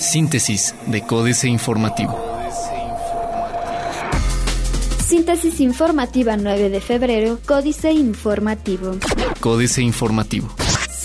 Síntesis 0.00 0.74
de 0.86 1.02
Códice 1.02 1.48
Informativo. 1.48 2.18
Síntesis 5.06 5.60
informativa 5.60 6.36
9 6.36 6.70
de 6.70 6.80
febrero, 6.80 7.38
Códice 7.46 7.92
Informativo. 7.92 8.96
Códice 9.40 9.82
Informativo. 9.82 10.48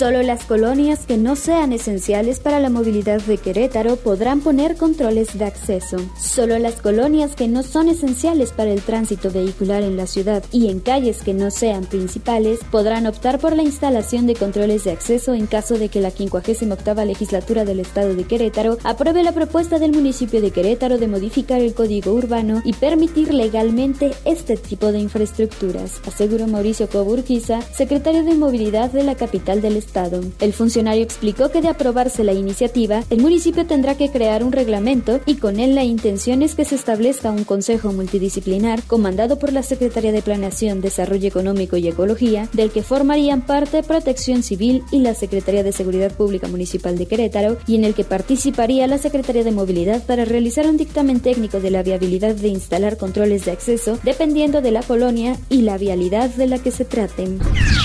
Solo 0.03 0.21
las 0.21 0.43
colonias 0.43 1.05
que 1.05 1.15
no 1.15 1.37
sean 1.37 1.71
esenciales 1.71 2.41
para 2.41 2.59
la 2.59 2.69
movilidad 2.69 3.21
de 3.21 3.37
Querétaro 3.37 3.95
podrán 3.95 4.41
poner 4.41 4.75
controles 4.75 5.37
de 5.39 5.45
acceso. 5.45 5.95
Solo 6.19 6.59
las 6.59 6.81
colonias 6.81 7.37
que 7.37 7.47
no 7.47 7.63
son 7.63 7.87
esenciales 7.87 8.51
para 8.51 8.73
el 8.73 8.81
tránsito 8.81 9.31
vehicular 9.31 9.81
en 9.81 9.95
la 9.95 10.05
ciudad 10.05 10.43
y 10.51 10.69
en 10.69 10.81
calles 10.81 11.21
que 11.21 11.33
no 11.33 11.51
sean 11.51 11.85
principales 11.85 12.59
podrán 12.69 13.07
optar 13.07 13.39
por 13.39 13.55
la 13.55 13.63
instalación 13.63 14.27
de 14.27 14.35
controles 14.35 14.83
de 14.83 14.91
acceso 14.91 15.35
en 15.35 15.47
caso 15.47 15.77
de 15.77 15.87
que 15.87 16.01
la 16.01 16.11
58 16.11 17.05
legislatura 17.05 17.63
del 17.63 17.79
Estado 17.79 18.13
de 18.13 18.25
Querétaro 18.25 18.79
apruebe 18.83 19.23
la 19.23 19.31
propuesta 19.31 19.79
del 19.79 19.93
municipio 19.93 20.41
de 20.41 20.51
Querétaro 20.51 20.97
de 20.97 21.07
modificar 21.07 21.61
el 21.61 21.73
código 21.73 22.11
urbano 22.11 22.61
y 22.65 22.73
permitir 22.73 23.33
legalmente 23.33 24.11
este 24.25 24.57
tipo 24.57 24.91
de 24.91 24.99
infraestructuras, 24.99 26.01
aseguró 26.05 26.45
Mauricio 26.47 26.89
Coburquiza, 26.89 27.61
secretario 27.61 28.25
de 28.25 28.35
Movilidad 28.35 28.91
de 28.91 29.03
la 29.03 29.15
capital 29.15 29.61
del 29.61 29.77
Estado. 29.77 29.92
El 30.39 30.53
funcionario 30.53 31.03
explicó 31.03 31.49
que 31.49 31.61
de 31.61 31.67
aprobarse 31.67 32.23
la 32.23 32.33
iniciativa, 32.33 33.03
el 33.11 33.21
municipio 33.21 33.67
tendrá 33.67 33.95
que 33.95 34.09
crear 34.09 34.43
un 34.43 34.51
reglamento 34.51 35.19
y 35.25 35.35
con 35.35 35.59
él 35.59 35.75
la 35.75 35.83
intención 35.83 36.41
es 36.41 36.55
que 36.55 36.65
se 36.65 36.75
establezca 36.75 37.31
un 37.31 37.43
consejo 37.43 37.93
multidisciplinar 37.93 38.81
comandado 38.83 39.37
por 39.37 39.53
la 39.53 39.61
Secretaría 39.61 40.11
de 40.11 40.23
Planeación, 40.23 40.81
Desarrollo 40.81 41.27
Económico 41.27 41.77
y 41.77 41.87
Ecología, 41.87 42.49
del 42.53 42.71
que 42.71 42.81
formarían 42.81 43.45
parte 43.45 43.83
Protección 43.83 44.41
Civil 44.41 44.83
y 44.91 44.99
la 44.99 45.13
Secretaría 45.13 45.63
de 45.63 45.71
Seguridad 45.71 46.11
Pública 46.11 46.47
Municipal 46.47 46.97
de 46.97 47.05
Querétaro 47.05 47.57
y 47.67 47.75
en 47.75 47.83
el 47.83 47.93
que 47.93 48.03
participaría 48.03 48.87
la 48.87 48.97
Secretaría 48.97 49.43
de 49.43 49.51
Movilidad 49.51 50.03
para 50.03 50.25
realizar 50.25 50.67
un 50.67 50.77
dictamen 50.77 51.19
técnico 51.19 51.59
de 51.59 51.69
la 51.69 51.83
viabilidad 51.83 52.33
de 52.33 52.47
instalar 52.47 52.97
controles 52.97 53.45
de 53.45 53.51
acceso 53.51 53.99
dependiendo 54.03 54.61
de 54.61 54.71
la 54.71 54.81
colonia 54.81 55.37
y 55.49 55.61
la 55.61 55.77
vialidad 55.77 56.29
de 56.31 56.47
la 56.47 56.57
que 56.57 56.71
se 56.71 56.85
traten. 56.85 57.39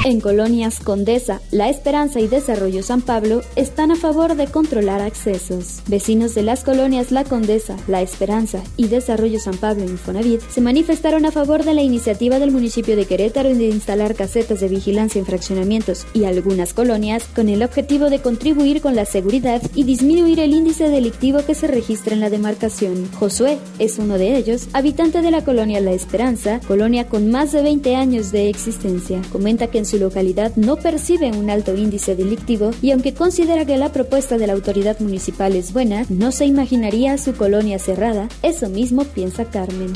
En 0.05 0.21
colonias 0.21 0.81
Condesa, 0.81 1.41
La 1.51 1.69
y 1.89 2.27
Desarrollo 2.27 2.83
San 2.83 3.01
Pablo 3.01 3.41
están 3.57 3.91
a 3.91 3.97
favor 3.97 4.37
de 4.37 4.47
controlar 4.47 5.01
accesos. 5.01 5.81
Vecinos 5.87 6.35
de 6.35 6.43
las 6.43 6.63
colonias 6.63 7.13
La 7.13 7.25
Condesa, 7.25 7.77
La 7.87 8.03
Esperanza 8.03 8.63
y 8.77 8.89
Desarrollo 8.89 9.41
San 9.41 9.57
Pablo 9.57 9.85
en 9.85 9.93
Infonavit 9.93 10.43
se 10.51 10.61
manifestaron 10.61 11.25
a 11.25 11.33
favor 11.33 11.65
de 11.65 11.73
la 11.73 11.81
iniciativa 11.81 12.39
del 12.39 12.51
municipio 12.51 12.95
de 12.95 13.07
Querétaro 13.07 13.49
de 13.49 13.69
instalar 13.69 14.15
casetas 14.15 14.61
de 14.61 14.69
vigilancia 14.69 15.19
en 15.19 15.25
fraccionamientos 15.25 16.07
y 16.13 16.25
algunas 16.25 16.75
colonias 16.75 17.25
con 17.35 17.49
el 17.49 17.63
objetivo 17.63 18.11
de 18.11 18.21
contribuir 18.21 18.83
con 18.83 18.95
la 18.95 19.07
seguridad 19.07 19.63
y 19.75 19.85
disminuir 19.85 20.41
el 20.41 20.53
índice 20.53 20.91
delictivo 20.91 21.41
que 21.47 21.55
se 21.55 21.69
registra 21.69 22.13
en 22.13 22.21
la 22.21 22.29
demarcación. 22.29 23.09
Josué 23.19 23.57
es 23.79 23.99
uno 23.99 24.19
de 24.19 24.37
ellos, 24.37 24.69
habitante 24.75 25.23
de 25.23 25.31
la 25.31 25.43
colonia 25.43 25.81
La 25.81 25.93
Esperanza, 25.93 26.61
colonia 26.69 27.09
con 27.09 27.31
más 27.31 27.53
de 27.53 27.63
20 27.63 27.97
años 27.97 28.31
de 28.31 28.51
existencia. 28.51 29.23
Comenta 29.33 29.69
que 29.69 29.79
en 29.79 29.87
su 29.87 29.97
localidad 29.97 30.55
no 30.57 30.77
percibe 30.77 31.31
un 31.31 31.49
alto 31.49 31.78
índice 31.79 32.17
delictivo 32.17 32.73
y 32.83 32.91
aunque 32.91 33.15
considera 33.15 33.65
que 33.65 33.77
la 33.77 33.93
propuesta 33.93 34.37
de 34.37 34.47
la 34.47 34.53
autoridad 34.53 34.99
municipal 35.01 35.57
es 35.57 35.73
buena, 35.73 36.05
no 36.09 36.33
se 36.33 36.45
imaginaría 36.45 37.17
su 37.19 37.35
colonia 37.35 37.79
cerrada. 37.79 38.29
Eso 38.43 38.69
mismo 38.69 39.05
piensa 39.05 39.45
Carmen. 39.45 39.93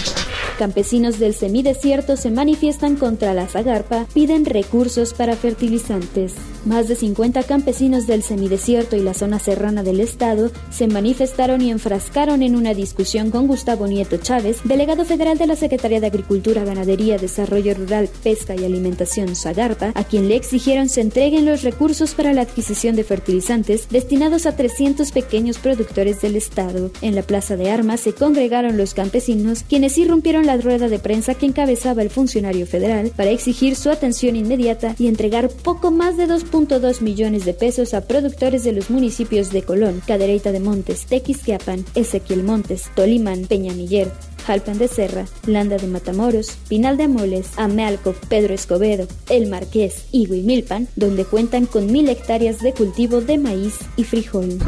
Campesinos 0.62 1.18
del 1.18 1.34
semidesierto 1.34 2.16
se 2.16 2.30
manifiestan 2.30 2.94
contra 2.94 3.34
la 3.34 3.48
zagarpa, 3.48 4.06
piden 4.14 4.44
recursos 4.44 5.12
para 5.12 5.34
fertilizantes. 5.34 6.34
Más 6.64 6.86
de 6.86 6.94
50 6.94 7.42
campesinos 7.42 8.06
del 8.06 8.22
semidesierto 8.22 8.94
y 8.94 9.00
la 9.00 9.14
zona 9.14 9.40
serrana 9.40 9.82
del 9.82 9.98
estado 9.98 10.52
se 10.70 10.86
manifestaron 10.86 11.60
y 11.60 11.72
enfrascaron 11.72 12.44
en 12.44 12.54
una 12.54 12.72
discusión 12.72 13.32
con 13.32 13.48
Gustavo 13.48 13.88
Nieto 13.88 14.18
Chávez, 14.18 14.60
delegado 14.62 15.04
federal 15.04 15.36
de 15.36 15.48
la 15.48 15.56
Secretaría 15.56 16.00
de 16.00 16.06
Agricultura, 16.06 16.64
Ganadería, 16.64 17.18
Desarrollo 17.18 17.74
Rural, 17.74 18.08
Pesca 18.22 18.54
y 18.54 18.64
Alimentación 18.64 19.34
Zagarpa, 19.34 19.90
a 19.96 20.04
quien 20.04 20.28
le 20.28 20.36
exigieron 20.36 20.88
se 20.88 21.00
entreguen 21.00 21.44
los 21.44 21.62
recursos 21.62 22.14
para 22.14 22.32
la 22.32 22.42
adquisición 22.42 22.94
de 22.94 23.02
fertilizantes 23.02 23.88
destinados 23.90 24.46
a 24.46 24.54
300 24.54 25.10
pequeños 25.10 25.58
productores 25.58 26.20
del 26.20 26.36
estado. 26.36 26.92
En 27.00 27.16
la 27.16 27.22
Plaza 27.22 27.56
de 27.56 27.68
Armas 27.68 27.98
se 27.98 28.12
congregaron 28.12 28.76
los 28.76 28.94
campesinos, 28.94 29.64
quienes 29.68 29.98
irrumpieron 29.98 30.46
la 30.46 30.51
rueda 30.56 30.88
de 30.88 30.98
prensa 30.98 31.34
que 31.34 31.46
encabezaba 31.46 32.02
el 32.02 32.10
funcionario 32.10 32.66
federal 32.66 33.12
para 33.16 33.30
exigir 33.30 33.76
su 33.76 33.90
atención 33.90 34.36
inmediata 34.36 34.94
y 34.98 35.06
entregar 35.06 35.48
poco 35.48 35.90
más 35.90 36.16
de 36.16 36.26
2.2 36.26 37.00
millones 37.00 37.44
de 37.44 37.54
pesos 37.54 37.94
a 37.94 38.02
productores 38.02 38.64
de 38.64 38.72
los 38.72 38.90
municipios 38.90 39.50
de 39.50 39.62
Colón, 39.62 40.02
Cadereyta 40.06 40.52
de 40.52 40.60
Montes, 40.60 41.06
Tequisquiapan, 41.06 41.84
Ezequiel 41.94 42.44
Montes, 42.44 42.90
Tolimán, 42.94 43.46
Peñamiller, 43.46 44.10
Jalpan 44.42 44.78
de 44.78 44.88
Serra, 44.88 45.26
Landa 45.46 45.76
de 45.76 45.86
Matamoros, 45.86 46.56
Pinal 46.68 46.96
de 46.96 47.04
Amoles, 47.04 47.50
Amealco, 47.56 48.14
Pedro 48.28 48.54
Escobedo, 48.54 49.06
El 49.28 49.48
Marqués 49.48 50.04
y 50.10 50.28
Huimilpan, 50.28 50.88
donde 50.96 51.24
cuentan 51.24 51.66
con 51.66 51.90
mil 51.90 52.08
hectáreas 52.08 52.60
de 52.60 52.72
cultivo 52.72 53.20
de 53.20 53.38
maíz 53.38 53.76
y 53.96 54.04
frijol. 54.04 54.58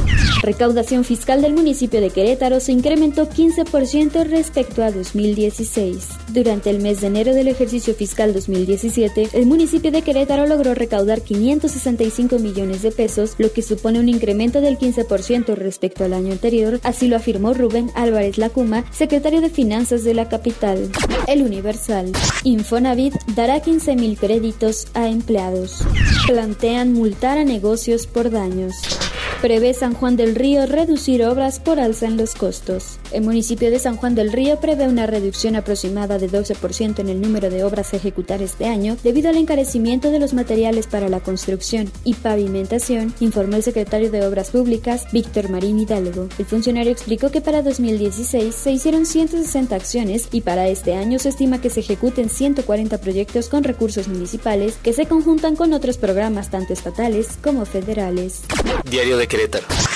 Recaudación 0.43 1.05
fiscal 1.05 1.43
del 1.43 1.55
municipio 1.55 2.01
de 2.01 2.11
Querétaro 2.11 2.61
se 2.61 2.73
incrementó 2.73 3.29
15% 3.29 4.25
respecto 4.29 4.83
a 4.85 4.91
2016. 4.91 6.09
Durante 6.33 6.71
el 6.71 6.81
mes 6.81 7.01
de 7.01 7.09
enero 7.09 7.35
del 7.35 7.49
ejercicio 7.49 7.95
fiscal 7.95 8.33
2017, 8.33 9.31
el 9.33 9.47
municipio 9.47 9.91
de 9.91 10.03
Querétaro 10.03 10.47
logró 10.47 10.75
recaudar 10.75 11.23
565 11.23 12.39
millones 12.39 12.83
de 12.83 12.91
pesos, 12.91 13.35
lo 13.39 13.53
que 13.53 13.63
supone 13.63 13.99
un 13.99 14.09
incremento 14.09 14.61
del 14.61 14.79
15% 14.79 15.55
respecto 15.55 16.05
al 16.05 16.13
año 16.13 16.33
anterior, 16.33 16.81
así 16.83 17.09
lo 17.09 17.17
afirmó 17.17 17.55
Rubén 17.55 17.91
Álvarez 17.95 18.39
Lacuma, 18.39 18.85
secretario 18.93 19.41
de 19.41 19.51
Finanzas 19.51 19.64
de 19.65 20.13
la 20.13 20.29
capital. 20.29 20.91
El 21.27 21.43
Universal. 21.43 22.13
Infonavit 22.43 23.15
dará 23.35 23.63
15.000 23.63 24.19
créditos 24.19 24.89
a 24.93 25.09
empleados. 25.09 25.83
Plantean 26.27 26.93
multar 26.93 27.39
a 27.39 27.45
negocios 27.45 28.07
por 28.07 28.31
daños. 28.31 28.75
Prevé 29.45 29.75
San 29.75 29.93
Juan 29.93 30.17
del 30.17 30.37
Río 30.37 30.65
reducir 30.65 31.23
obras 31.23 31.61
por 31.61 31.79
alza 31.79 32.07
en 32.07 32.17
los 32.17 32.35
costos. 32.35 32.99
El 33.13 33.25
municipio 33.25 33.71
de 33.71 33.79
San 33.79 33.99
Juan 33.99 34.15
del 34.15 34.33
Río 34.33 34.59
prevé 34.59 34.89
una 34.89 35.07
reducción 35.07 35.55
aproximada 35.55 36.19
de 36.19 36.31
12% 36.31 37.01
en 37.01 37.11
el 37.11 37.21
número 37.21 37.51
de 37.51 37.63
obras 37.63 37.93
a 37.93 37.99
ejecutar 37.99 38.41
este 38.41 38.65
año 38.65 38.97
debido 39.05 39.29
al 39.29 39.37
encarecimiento 39.37 40.11
de 40.11 40.19
los 40.19 40.33
materiales 40.33 40.87
para 40.87 41.11
la 41.11 41.21
construcción 41.21 41.93
y 42.05 42.15
pavimentación, 42.15 43.13
informó 43.21 43.57
el 43.57 43.63
secretario 43.63 44.11
de 44.11 44.27
Obras 44.27 44.51
Públicas, 44.51 45.05
Víctor 45.13 45.51
Marín 45.51 45.79
Hidalgo. 45.79 46.27
El 46.39 46.47
funcionario 46.47 46.91
explicó 46.91 47.31
que 47.31 47.43
para 47.43 47.61
2016 47.61 48.55
se 48.55 48.71
hicieron 48.71 49.05
160 49.05 49.77
acciones 49.77 50.29
y 50.33 50.41
para 50.41 50.69
este 50.69 50.95
año 50.95 51.19
se 51.19 51.29
estima 51.29 51.61
que 51.61 51.69
se 51.69 51.81
ejecuten 51.81 52.31
140 52.31 52.97
proyectos 52.97 53.51
con 53.51 53.63
recursos 53.63 54.09
municipales 54.09 54.79
que 54.83 54.95
se 54.95 55.05
conjuntan 55.05 55.55
con 55.55 55.75
otros 55.75 55.99
programas 55.99 56.51
tanto 56.51 56.73
estatales 56.73 57.39
como 57.43 57.67
federales. 57.67 58.41
Diario 58.91 59.19
de 59.19 59.34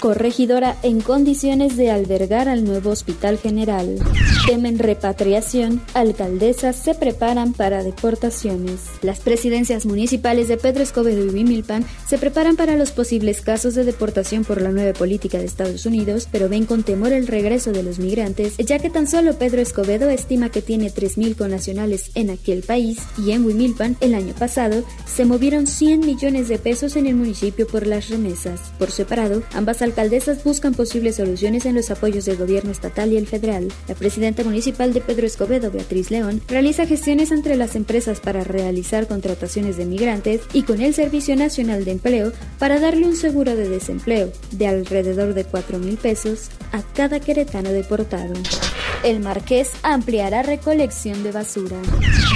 Corregidora 0.00 0.76
en 0.82 1.00
condiciones 1.00 1.76
de 1.76 1.91
albergar 1.91 2.49
al 2.49 2.65
nuevo 2.65 2.91
Hospital 2.91 3.38
General. 3.38 3.99
Temen 4.47 4.78
repatriación, 4.78 5.81
alcaldesas 5.94 6.76
se 6.76 6.94
preparan 6.94 7.53
para 7.53 7.82
deportaciones. 7.82 8.81
Las 9.03 9.21
presidencias 9.21 9.87
municipales 9.87 10.48
de 10.48 10.56
Pedro 10.56 10.82
Escobedo 10.82 11.25
y 11.25 11.28
Wimilpan 11.28 11.84
se 12.06 12.19
preparan 12.19 12.56
para 12.56 12.77
los 12.77 12.91
posibles 12.91 13.41
casos 13.41 13.75
de 13.75 13.84
deportación 13.84 14.44
por 14.44 14.62
la 14.62 14.71
nueva 14.71 14.93
política 14.93 15.38
de 15.38 15.44
Estados 15.44 15.84
Unidos, 15.84 16.28
pero 16.31 16.48
ven 16.48 16.65
con 16.65 16.82
temor 16.82 17.12
el 17.12 17.27
regreso 17.27 17.72
de 17.72 17.82
los 17.82 17.98
migrantes, 17.98 18.56
ya 18.56 18.78
que 18.78 18.91
tan 18.91 19.06
solo 19.06 19.34
Pedro 19.34 19.60
Escobedo 19.60 20.09
estima 20.09 20.50
que 20.50 20.62
tiene 20.62 20.91
3.000 20.93 21.37
connacionales 21.37 22.10
en 22.15 22.31
aquel 22.31 22.62
país 22.62 22.98
y 23.19 23.32
en 23.32 23.44
Wimilpan 23.44 23.97
el 24.00 24.15
año 24.15 24.34
pasado 24.34 24.84
se 25.06 25.25
movieron 25.25 25.66
100 25.66 26.00
millones 26.00 26.48
de 26.48 26.59
pesos 26.59 26.97
en 26.97 27.06
el 27.06 27.16
municipio 27.16 27.66
por 27.66 27.87
las 27.87 28.09
remesas. 28.09 28.60
Por 28.78 28.91
separado, 28.91 29.28
ambas 29.55 29.83
alcaldesas 29.83 30.44
buscan 30.44 30.75
posibles 30.75 31.16
soluciones 31.16 31.66
en 31.66 31.75
los 31.75 31.91
apoyos 31.91 32.25
del 32.25 32.36
gobierno 32.36 32.71
estatal 32.71 33.13
y 33.13 33.16
el 33.16 33.27
federal. 33.27 33.69
La 33.89 33.95
presidenta 33.95 34.45
municipal 34.45 34.92
de 34.92 35.01
Pedro 35.01 35.27
Escobedo, 35.27 35.71
Beatriz 35.71 36.10
León, 36.10 36.41
realiza 36.48 36.86
gestiones 36.86 37.30
entre 37.30 37.57
las 37.57 37.77
empresas 37.77 38.21
para 38.21 38.45
realizar 38.45 39.07
contrataciones 39.07 39.77
de 39.77 39.86
migrantes 39.86 40.42
y 40.53 40.63
con 40.63 40.80
el 40.80 40.95
Servicio 40.95 41.36
Nacional 41.36 41.84
de 41.84 41.92
Empleo 41.92 42.33
para 42.59 42.80
darle 42.80 43.07
un 43.07 43.16
seguro 43.16 43.57
de 43.57 43.69
desempleo 43.69 44.33
de 44.53 44.66
alrededor 44.66 45.34
de 45.34 45.45
4 45.45 45.78
mil 45.78 45.97
pesos 45.97 46.48
a 46.72 46.83
cada 46.95 47.21
queretano 47.21 47.71
deportado. 47.71 48.34
El 49.04 49.21
Marqués 49.21 49.71
ampliará 49.84 50.42
recolección 50.42 51.22
de 51.22 51.30
basura. 51.30 51.77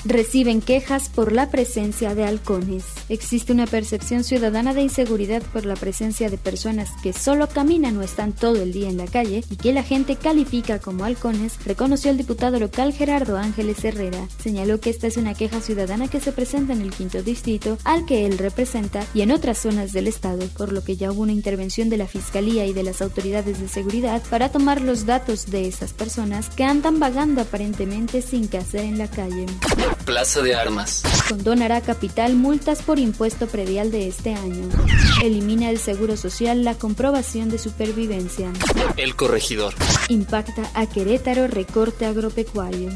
Reciben 0.04 0.60
quejas 0.60 1.08
por 1.08 1.32
la 1.32 1.50
presencia 1.50 2.14
de 2.14 2.24
halcones. 2.24 2.84
Existe 3.08 3.52
una 3.52 3.66
percepción 3.66 4.22
ciudadana 4.22 4.72
de 4.72 4.82
inseguridad 4.82 5.42
por 5.42 5.66
la 5.66 5.74
presencia 5.74 6.30
de 6.30 6.38
personas 6.38 6.90
que 7.02 7.12
solo 7.12 7.48
caminan 7.48 7.96
o 7.96 8.02
están 8.02 8.32
todo 8.32 8.62
el 8.62 8.72
día 8.72 8.88
en 8.88 8.96
la 8.96 9.06
calle 9.06 9.42
y 9.50 9.56
que 9.56 9.72
la 9.72 9.82
gente 9.82 10.14
califica 10.16 10.78
como 10.78 11.04
halcones, 11.04 11.58
reconoció 11.64 12.12
el 12.12 12.16
diputado 12.16 12.60
local 12.60 12.92
Gerardo 12.92 13.38
Ángeles 13.38 13.84
Herrera. 13.84 14.28
Señaló 14.40 14.78
que 14.80 14.90
esta 14.90 15.08
es 15.08 15.16
una 15.16 15.34
queja 15.34 15.60
ciudadana 15.60 16.08
que 16.08 16.20
se 16.20 16.32
presenta 16.32 16.72
en 16.72 16.82
el 16.82 16.92
quinto 16.92 17.22
distrito 17.22 17.76
al 17.84 18.06
que 18.06 18.24
él 18.24 18.38
representa 18.38 19.04
y 19.14 19.22
en 19.22 19.32
otras 19.32 19.58
zonas 19.58 19.92
del 19.92 20.06
estado, 20.06 20.46
por 20.56 20.72
lo 20.72 20.84
que 20.84 20.96
ya 20.96 21.10
hubo 21.10 21.22
una 21.22 21.32
intervención 21.32 21.88
de 21.88 21.96
la 21.96 22.06
Fiscalía 22.06 22.66
y 22.66 22.72
de 22.72 22.84
las 22.84 23.02
autoridades 23.02 23.60
de 23.60 23.68
seguridad 23.68 24.22
para 24.30 24.50
tomar 24.50 24.80
los 24.80 25.06
datos 25.06 25.46
de 25.46 25.66
esas 25.66 25.92
personas 25.92 26.51
que 26.52 26.64
andan 26.64 27.00
vagando 27.00 27.40
aparentemente 27.42 28.22
sin 28.22 28.48
que 28.48 28.58
hacer 28.58 28.80
en 28.80 28.98
la 28.98 29.08
calle. 29.08 29.46
Plaza 30.04 30.42
de 30.42 30.54
Armas. 30.54 31.02
Condonará 31.28 31.80
capital 31.80 32.34
multas 32.34 32.82
por 32.82 32.98
impuesto 32.98 33.46
predial 33.46 33.90
de 33.90 34.08
este 34.08 34.34
año. 34.34 34.68
Elimina 35.22 35.70
el 35.70 35.78
Seguro 35.78 36.16
Social 36.16 36.64
la 36.64 36.74
comprobación 36.74 37.48
de 37.48 37.58
supervivencia. 37.58 38.52
El 38.96 39.14
corregidor. 39.14 39.74
Impacta 40.08 40.70
a 40.74 40.86
Querétaro 40.86 41.46
recorte 41.46 42.06
agropecuario. 42.06 42.90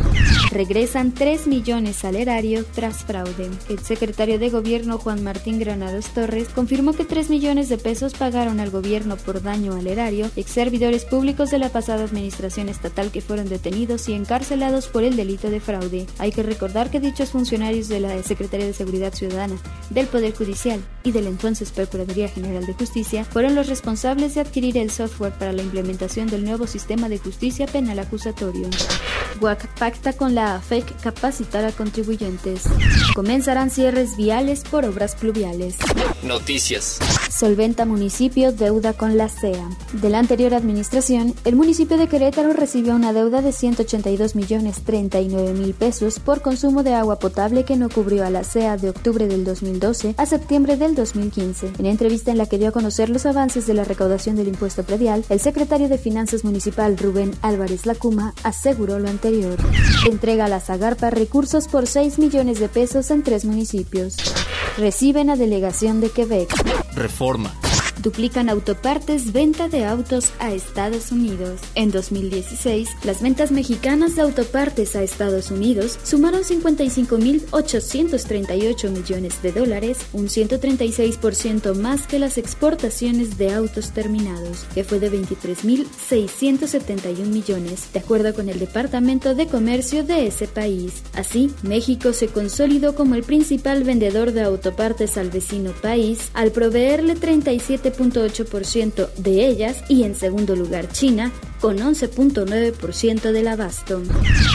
Regresan 0.51 1.13
3 1.13 1.47
millones 1.47 2.05
al 2.05 2.17
erario 2.17 2.65
tras 2.75 3.05
fraude. 3.05 3.51
El 3.69 3.79
secretario 3.79 4.39
de 4.39 4.51
Gobierno 4.51 4.99
Juan 4.99 5.23
Martín 5.23 5.59
Granados 5.59 6.07
Torres 6.07 6.49
confirmó 6.55 6.93
que 6.93 7.05
3 7.05 7.31
millones 7.31 7.69
de 7.69 7.79
pesos 7.79 8.15
pagaron 8.15 8.61
al 8.61 8.71
gobierno 8.71 9.17
por 9.17 9.43
daño 9.43 9.75
al 9.75 9.87
erario, 9.87 10.31
ex 10.37 10.51
servidores 10.51 11.05
públicos 11.05 11.51
de 11.51 11.59
la 11.59 11.69
pasada 11.69 12.05
administración 12.05 12.69
estatal 12.69 13.11
que 13.11 13.21
fueron 13.21 13.46
detenidos 13.49 14.09
y 14.09 14.15
encarcelados 14.15 14.87
por 14.89 15.05
el 15.05 15.17
delito 15.17 15.51
de 15.51 15.61
fraude. 15.61 16.07
Hay 16.19 16.33
que 16.33 16.43
recordar 16.43 16.91
que 16.91 17.01
dichos 17.01 17.31
funcionarios 17.31 17.89
de 17.89 18.01
la 18.01 18.23
Secretaría 18.23 18.67
de 18.67 18.73
Seguridad 18.73 19.15
Ciudadana, 19.15 19.57
del 19.91 20.07
Poder 20.07 20.35
Judicial 20.35 20.81
y 21.03 21.13
de 21.13 21.23
la 21.23 21.29
entonces 21.29 21.71
Procuraduría 21.71 22.29
General 22.29 22.65
de 22.67 22.75
Justicia 22.75 23.25
fueron 23.25 23.55
los 23.55 23.69
responsables 23.69 24.35
de 24.35 24.41
adquirir 24.41 24.79
el 24.79 24.91
software 24.91 25.33
para 25.33 25.53
la 25.53 25.63
implementación 25.63 26.29
del 26.29 26.45
nuevo 26.45 26.67
sistema 26.67 27.09
de 27.09 27.19
justicia 27.19 27.67
penal 27.67 27.99
acusatorio. 27.99 28.69
WAC 29.41 29.67
pacta 29.79 30.13
con 30.15 30.35
la 30.35 30.57
AFEC 30.57 31.01
capacitar 31.01 31.65
a 31.65 31.73
contribuyentes. 31.73 32.63
Comenzarán 33.15 33.71
cierres 33.71 34.17
viales 34.17 34.65
por 34.65 34.85
obras 34.85 35.15
pluviales. 35.15 35.77
Noticias. 36.23 36.99
Solventa 37.37 37.85
municipio 37.85 38.51
deuda 38.51 38.95
con 38.95 39.19
la 39.19 39.29
CEA. 39.29 39.69
De 39.93 40.09
la 40.09 40.21
anterior 40.21 40.55
administración, 40.55 41.35
el 41.45 41.55
municipio 41.55 41.99
de 41.99 42.07
Querétaro 42.07 42.55
recibió 42.55 42.95
una 42.95 43.13
deuda 43.13 43.43
de 43.43 43.53
182 43.53 44.35
millones 44.37 44.85
39 44.85 45.53
mil 45.53 45.75
pesos 45.75 46.19
por 46.19 46.41
consumo 46.41 46.83
de 46.83 46.95
agua 46.95 47.19
potable 47.19 47.65
que 47.65 47.77
no 47.77 47.91
cubrió 47.91 48.25
a 48.25 48.31
la 48.31 48.43
CEA 48.43 48.79
de 48.79 48.89
octubre 48.89 49.27
del 49.27 49.45
2012 49.45 50.15
a 50.17 50.25
septiembre 50.25 50.79
del 50.79 50.95
2015. 50.95 51.73
En 51.79 51.85
entrevista 51.85 52.31
en 52.31 52.39
la 52.39 52.47
que 52.47 52.57
dio 52.57 52.71
a 52.71 52.73
conocer 52.73 53.11
los 53.11 53.27
avances 53.27 53.67
de 53.67 53.75
la 53.75 53.85
recaudación 53.85 54.37
del 54.37 54.49
impuesto 54.49 54.83
predial, 54.83 55.23
el 55.29 55.39
secretario 55.39 55.91
de 55.91 55.99
Finanzas 55.99 56.43
Municipal 56.43 56.97
Rubén 56.97 57.33
Álvarez 57.43 57.85
Lacuma 57.85 58.33
aseguró 58.45 58.99
lo 58.99 59.11
anterior. 59.11 59.59
Entrega 60.09 60.47
a 60.47 60.49
la 60.49 60.61
Zagarpa 60.61 61.11
recursos 61.11 61.69
por 61.69 61.87
6 61.87 62.19
millones 62.19 62.61
de 62.61 62.71
pesos 62.71 63.11
en 63.11 63.23
tres 63.23 63.45
municipios. 63.45 64.17
Reciben 64.79 65.29
a 65.29 65.37
delegación 65.37 66.01
de 66.01 66.09
Quebec 66.09 66.49
forma 67.27 67.66
duplican 68.07 68.49
autopartes 68.49 69.33
venta 69.33 69.69
de 69.69 69.85
autos 69.85 70.33
a 70.39 70.53
Estados 70.53 71.11
Unidos. 71.11 71.59
En 71.75 71.91
2016, 71.91 72.89
las 73.03 73.21
ventas 73.21 73.51
mexicanas 73.51 74.15
de 74.15 74.23
autopartes 74.23 74.95
a 74.95 75.03
Estados 75.03 75.51
Unidos 75.51 75.99
sumaron 76.05 76.45
55.838 76.45 78.91
millones 78.91 79.43
de 79.43 79.51
dólares, 79.51 79.99
un 80.13 80.29
136% 80.29 81.75
más 81.75 82.07
que 82.07 82.21
las 82.21 82.39
exportaciones 82.39 83.39
de 83.39 83.53
autos 83.53 83.91
terminados, 83.91 84.67
que 84.73 84.85
fue 84.85 85.01
de 85.01 85.11
23.671 85.11 87.27
millones, 87.27 87.93
de 87.93 87.99
acuerdo 87.99 88.33
con 88.35 88.49
el 88.49 88.61
Departamento 88.61 89.35
de 89.35 89.49
Comercio 89.49 90.05
de 90.05 90.29
ese 90.29 90.47
país. 90.47 91.03
Así, 91.13 91.51
México 91.65 92.13
se 92.13 92.29
consolidó 92.29 92.95
como 92.95 93.17
el 93.17 93.25
principal 93.25 93.83
vendedor 93.83 94.31
de 94.31 94.43
autopartes 94.43 95.19
al 95.19 95.31
vecino 95.31 95.73
país 95.83 96.31
al 96.35 96.53
proveerle 96.53 97.17
37 97.17 97.96
ciento 98.65 99.11
de 99.17 99.47
ellas 99.47 99.83
y 99.89 100.05
en 100.05 100.15
segundo 100.15 100.55
lugar 100.55 100.89
China 100.89 101.33
con 101.61 101.79
11.9% 101.79 103.33
del 103.33 103.49
abasto. 103.49 104.03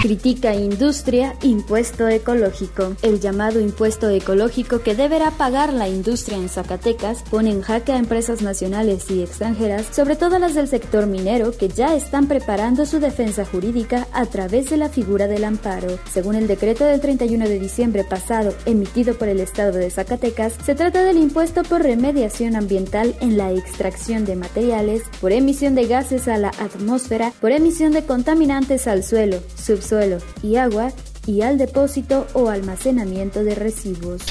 Critica 0.01 0.55
industria 0.55 1.35
impuesto 1.41 2.07
ecológico. 2.07 2.95
El 3.01 3.19
llamado 3.19 3.59
impuesto 3.59 4.09
ecológico 4.09 4.81
que 4.81 4.95
deberá 4.95 5.31
pagar 5.31 5.73
la 5.73 5.87
industria 5.87 6.37
en 6.37 6.49
Zacatecas 6.49 7.23
pone 7.29 7.51
en 7.51 7.61
jaque 7.61 7.91
a 7.91 7.97
empresas 7.97 8.41
nacionales 8.41 9.09
y 9.11 9.21
extranjeras, 9.21 9.87
sobre 9.91 10.15
todo 10.15 10.39
las 10.39 10.55
del 10.55 10.67
sector 10.67 11.07
minero, 11.07 11.51
que 11.51 11.69
ya 11.69 11.95
están 11.95 12.27
preparando 12.27 12.85
su 12.85 12.99
defensa 12.99 13.45
jurídica 13.45 14.07
a 14.13 14.25
través 14.25 14.69
de 14.69 14.77
la 14.77 14.89
figura 14.89 15.27
del 15.27 15.43
amparo. 15.43 15.99
Según 16.11 16.35
el 16.35 16.47
decreto 16.47 16.85
del 16.85 17.01
31 17.01 17.47
de 17.47 17.59
diciembre 17.59 18.03
pasado 18.03 18.53
emitido 18.65 19.15
por 19.15 19.27
el 19.27 19.39
Estado 19.39 19.73
de 19.73 19.89
Zacatecas, 19.89 20.53
se 20.65 20.75
trata 20.75 21.03
del 21.03 21.17
impuesto 21.17 21.63
por 21.63 21.83
remediación 21.83 22.55
ambiental 22.55 23.15
en 23.21 23.37
la 23.37 23.51
extracción 23.51 24.25
de 24.25 24.35
materiales, 24.35 25.03
por 25.19 25.31
emisión 25.31 25.75
de 25.75 25.87
gases 25.87 26.27
a 26.27 26.37
la 26.37 26.51
atmósfera, 26.91 27.31
por 27.39 27.53
emisión 27.53 27.93
de 27.93 28.03
contaminantes 28.03 28.85
al 28.85 29.03
suelo, 29.05 29.37
subsuelo 29.55 30.17
y 30.43 30.57
agua, 30.57 30.91
y 31.25 31.41
al 31.41 31.57
depósito 31.57 32.27
o 32.33 32.49
almacenamiento 32.49 33.43
de 33.45 33.55
residuos. 33.55 34.23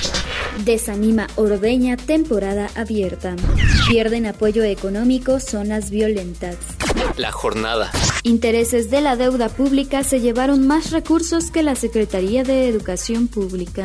Desanima 0.64 1.28
Ordeña 1.36 1.96
temporada 1.96 2.68
abierta. 2.74 3.34
Pierden 3.88 4.26
apoyo 4.26 4.62
económico 4.64 5.40
zonas 5.40 5.90
violentas. 5.90 6.56
La 7.16 7.32
jornada. 7.32 7.90
Intereses 8.24 8.90
de 8.90 9.00
la 9.00 9.16
deuda 9.16 9.48
pública 9.48 10.04
se 10.04 10.20
llevaron 10.20 10.66
más 10.66 10.90
recursos 10.90 11.50
que 11.50 11.62
la 11.62 11.76
Secretaría 11.76 12.42
de 12.42 12.68
Educación 12.68 13.28
Pública. 13.28 13.84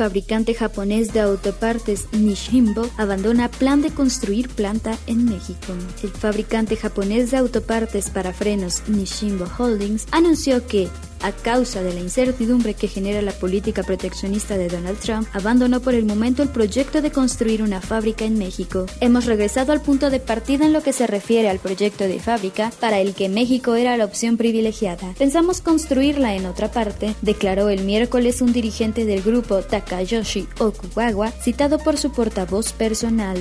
Fabricante 0.00 0.54
japonés 0.54 1.12
de 1.12 1.20
autopartes 1.20 2.06
Nishimbo 2.12 2.88
abandona 2.96 3.50
plan 3.50 3.82
de 3.82 3.90
construir 3.90 4.48
planta 4.48 4.96
en 5.06 5.26
México. 5.26 5.74
El 6.02 6.08
fabricante 6.08 6.74
japonés 6.74 7.30
de 7.30 7.36
autopartes 7.36 8.08
para 8.08 8.32
frenos 8.32 8.82
Nishimbo 8.88 9.44
Holdings 9.58 10.06
anunció 10.10 10.66
que 10.66 10.88
a 11.22 11.32
causa 11.32 11.82
de 11.82 11.92
la 11.92 12.00
incertidumbre 12.00 12.74
que 12.74 12.88
genera 12.88 13.22
la 13.22 13.32
política 13.32 13.82
proteccionista 13.82 14.56
de 14.56 14.68
Donald 14.68 14.98
Trump, 14.98 15.28
abandonó 15.32 15.80
por 15.80 15.94
el 15.94 16.04
momento 16.04 16.42
el 16.42 16.48
proyecto 16.48 17.02
de 17.02 17.10
construir 17.10 17.62
una 17.62 17.80
fábrica 17.80 18.24
en 18.24 18.38
México. 18.38 18.86
Hemos 19.00 19.26
regresado 19.26 19.72
al 19.72 19.80
punto 19.80 20.10
de 20.10 20.20
partida 20.20 20.66
en 20.66 20.72
lo 20.72 20.82
que 20.82 20.92
se 20.92 21.06
refiere 21.06 21.48
al 21.48 21.58
proyecto 21.58 22.04
de 22.04 22.20
fábrica 22.20 22.72
para 22.80 22.98
el 23.00 23.14
que 23.14 23.28
México 23.28 23.74
era 23.74 23.96
la 23.96 24.04
opción 24.04 24.36
privilegiada. 24.36 25.14
Pensamos 25.18 25.60
construirla 25.60 26.34
en 26.34 26.46
otra 26.46 26.70
parte, 26.70 27.14
declaró 27.22 27.68
el 27.68 27.84
miércoles 27.84 28.40
un 28.40 28.52
dirigente 28.52 29.04
del 29.04 29.22
grupo 29.22 29.62
Takayoshi 29.62 30.48
Okugawa, 30.58 31.30
citado 31.30 31.78
por 31.78 31.96
su 31.96 32.12
portavoz 32.12 32.72
personal. 32.72 33.40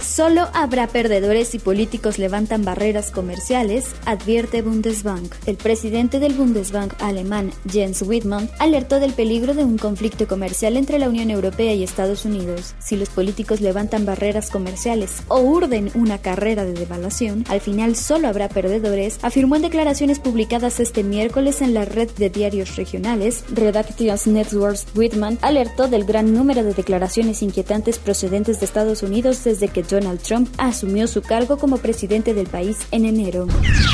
Solo 0.00 0.48
habrá 0.54 0.86
perdedores 0.86 1.48
si 1.48 1.58
políticos 1.58 2.18
levantan 2.18 2.64
barreras 2.64 3.10
comerciales, 3.10 3.86
advierte 4.04 4.62
Bundesbank. 4.62 5.34
El 5.46 5.56
presidente 5.56 6.20
del 6.20 6.34
Bundesbank 6.34 6.94
alemán 7.08 7.52
Jens 7.70 8.02
Wittmann 8.02 8.50
alertó 8.58 9.00
del 9.00 9.12
peligro 9.12 9.54
de 9.54 9.64
un 9.64 9.78
conflicto 9.78 10.26
comercial 10.26 10.76
entre 10.76 10.98
la 10.98 11.08
Unión 11.08 11.30
Europea 11.30 11.74
y 11.74 11.82
Estados 11.82 12.24
Unidos. 12.24 12.74
Si 12.78 12.96
los 12.96 13.08
políticos 13.08 13.60
levantan 13.60 14.04
barreras 14.04 14.50
comerciales 14.50 15.22
o 15.28 15.40
urden 15.40 15.90
una 15.94 16.18
carrera 16.18 16.64
de 16.64 16.72
devaluación, 16.72 17.44
al 17.48 17.60
final 17.60 17.96
solo 17.96 18.28
habrá 18.28 18.48
perdedores, 18.48 19.18
afirmó 19.22 19.56
en 19.56 19.62
declaraciones 19.62 20.18
publicadas 20.18 20.80
este 20.80 21.02
miércoles 21.02 21.62
en 21.62 21.74
la 21.74 21.84
red 21.84 22.10
de 22.16 22.30
diarios 22.30 22.76
regionales 22.76 23.44
Redactions 23.52 24.26
Networks. 24.26 24.86
Whitman 24.94 25.38
alertó 25.42 25.88
del 25.88 26.04
gran 26.04 26.32
número 26.32 26.62
de 26.64 26.74
declaraciones 26.74 27.42
inquietantes 27.42 27.98
procedentes 27.98 28.60
de 28.60 28.66
Estados 28.66 29.02
Unidos 29.02 29.44
desde 29.44 29.68
que 29.68 29.82
Donald 29.82 30.20
Trump 30.20 30.48
asumió 30.58 31.06
su 31.06 31.22
cargo 31.22 31.56
como 31.58 31.78
presidente 31.78 32.34
del 32.34 32.46
país 32.46 32.78
en 32.90 33.04
enero. 33.04 33.46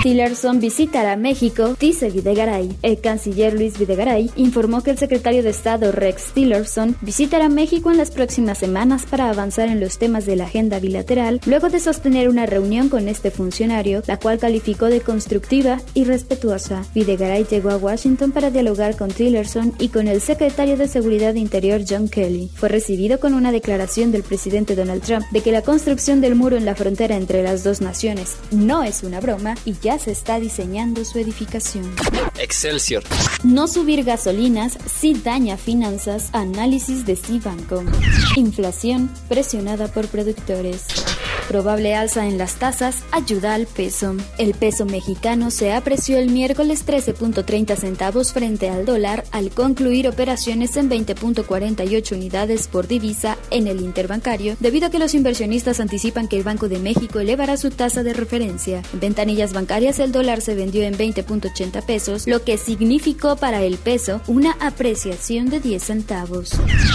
Tillerson 0.03 0.61
visitará 0.61 1.17
México, 1.17 1.77
dice 1.79 2.11
Videgaray. 2.11 2.71
Canciller 3.03 3.53
Luis 3.53 3.79
Videgaray 3.79 4.31
informó 4.37 4.83
que 4.83 4.93
el 4.93 4.99
secretario 4.99 5.43
de 5.43 5.51
Estado 5.51 5.93
Rex 5.93 6.33
Tillerson 6.33 6.97
visitará 7.03 7.51
México 7.51 7.91
en 7.91 7.99
las 7.99 8.11
próximas 8.11 8.57
semanas 8.57 9.05
para 9.05 9.29
avanzar 9.29 9.69
en 9.69 9.81
los 9.81 9.99
temas 9.99 10.25
de 10.25 10.37
la 10.37 10.45
agenda 10.45 10.79
bilateral, 10.79 11.41
luego 11.45 11.69
de 11.69 11.81
sostener 11.81 12.31
una 12.31 12.47
reunión 12.47 12.89
con 12.89 13.09
este 13.09 13.31
funcionario, 13.31 14.03
la 14.07 14.19
cual 14.19 14.39
calificó 14.39 14.87
de 14.87 15.03
constructiva 15.03 15.81
y 15.93 16.05
respetuosa. 16.05 16.87
Videgaray 16.95 17.45
llegó 17.45 17.71
a 17.71 17.77
Washington 17.77 18.33
para 18.33 18.51
dialogar 18.51 18.97
con 18.97 19.11
Tillerson 19.11 19.75
y 19.79 19.89
con 19.89 20.09
el 20.09 20.21
secretario 20.21 20.77
de 20.77 20.89
Seguridad 20.89 21.35
Interior 21.35 21.83
John 21.87 22.09
Kelly. 22.09 22.51
Fue 22.55 22.69
recibido 22.69 23.21
con 23.21 23.35
una 23.35 23.53
declaración 23.53 24.13
del 24.13 24.23
presidente 24.23 24.77
Donald 24.77 25.03
Trump 25.03 25.27
de 25.31 25.41
que 25.41 25.53
la 25.53 25.63
construcción 25.63 26.21
del 26.21 26.37
muro 26.37 26.57
en 26.57 26.65
la 26.65 26.75
frontera 26.75 27.17
entre 27.17 27.43
las 27.43 27.65
dos 27.65 27.81
naciones 27.81 28.37
no 28.51 28.83
es 28.85 29.03
una 29.03 29.21
broma 29.21 29.57
y 29.65 29.75
ya 29.83 29.99
se 29.99 30.13
está 30.13 30.39
diseñando 30.39 31.05
su 31.05 31.19
edificación. 31.19 31.91
Excelsior. 32.43 33.05
No 33.45 33.69
subir 33.69 34.03
gasolinas 34.03 34.77
sí 34.87 35.15
daña 35.15 35.57
finanzas. 35.57 36.29
Análisis 36.33 37.07
de 37.07 37.15
Cibanco. 37.15 37.85
Inflación 38.37 39.09
presionada 39.29 39.87
por 39.87 40.09
productores. 40.09 40.87
Probable 41.49 41.95
alza 41.95 42.27
en 42.27 42.39
las 42.39 42.55
tasas 42.55 43.03
ayuda 43.11 43.55
al 43.55 43.67
peso. 43.67 44.17
El 44.39 44.55
peso 44.55 44.87
mexicano 44.87 45.51
se 45.51 45.73
apreció 45.73 46.19
el 46.19 46.31
miércoles 46.31 46.87
13.30 46.87 47.77
centavos 47.77 48.33
frente 48.33 48.71
al 48.71 48.87
dólar 48.87 49.25
al 49.33 49.51
concluir 49.51 50.09
operaciones 50.09 50.77
en 50.77 50.89
20.48 50.89 52.13
unidades 52.13 52.69
por 52.69 52.87
divisa 52.87 53.37
en 53.51 53.67
el 53.67 53.81
interbancario, 53.81 54.57
debido 54.61 54.87
a 54.87 54.91
que 54.91 54.99
los 54.99 55.15
inversionistas 55.15 55.81
anticipan 55.81 56.29
que 56.29 56.37
el 56.37 56.45
Banco 56.45 56.69
de 56.69 56.79
México 56.79 57.21
elevará 57.21 57.57
su 57.57 57.71
tasa 57.71 58.03
de 58.03 58.15
referencia. 58.15 58.83
En 58.93 59.01
ventanillas 59.01 59.53
bancarias 59.53 59.99
el 59.99 60.13
dólar 60.13 60.41
se 60.41 60.55
vendió 60.55 60.83
en 60.85 60.97
20.80 60.97 61.85
pesos, 61.85 62.27
lo 62.27 62.43
que 62.45 62.57
significó 62.57 63.37
para 63.37 63.63
el 63.63 63.77
peso 63.79 64.21
una 64.27 64.53
apreciación 64.61 65.51
de 65.51 65.61
10 65.61 65.83
centavos. 65.83 66.53